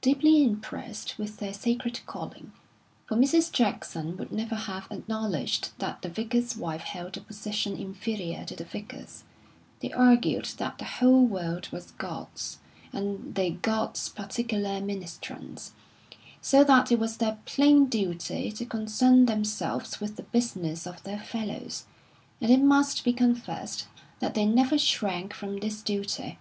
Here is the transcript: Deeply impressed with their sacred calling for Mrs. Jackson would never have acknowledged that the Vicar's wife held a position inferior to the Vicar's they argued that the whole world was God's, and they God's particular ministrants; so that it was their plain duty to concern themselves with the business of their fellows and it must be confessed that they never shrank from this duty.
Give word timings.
Deeply 0.00 0.44
impressed 0.44 1.18
with 1.18 1.38
their 1.38 1.52
sacred 1.52 1.98
calling 2.06 2.52
for 3.08 3.16
Mrs. 3.16 3.50
Jackson 3.50 4.16
would 4.16 4.30
never 4.30 4.54
have 4.54 4.86
acknowledged 4.88 5.72
that 5.80 6.00
the 6.00 6.08
Vicar's 6.08 6.56
wife 6.56 6.82
held 6.82 7.16
a 7.16 7.20
position 7.20 7.76
inferior 7.76 8.44
to 8.44 8.54
the 8.54 8.62
Vicar's 8.62 9.24
they 9.80 9.90
argued 9.90 10.44
that 10.58 10.78
the 10.78 10.84
whole 10.84 11.26
world 11.26 11.68
was 11.72 11.90
God's, 11.90 12.60
and 12.92 13.34
they 13.34 13.50
God's 13.50 14.08
particular 14.08 14.80
ministrants; 14.80 15.72
so 16.40 16.62
that 16.62 16.92
it 16.92 17.00
was 17.00 17.16
their 17.16 17.40
plain 17.44 17.86
duty 17.86 18.52
to 18.52 18.64
concern 18.64 19.26
themselves 19.26 19.98
with 20.00 20.14
the 20.14 20.22
business 20.22 20.86
of 20.86 21.02
their 21.02 21.18
fellows 21.18 21.86
and 22.40 22.52
it 22.52 22.62
must 22.62 23.02
be 23.02 23.12
confessed 23.12 23.88
that 24.20 24.34
they 24.34 24.46
never 24.46 24.78
shrank 24.78 25.34
from 25.34 25.58
this 25.58 25.82
duty. 25.82 26.38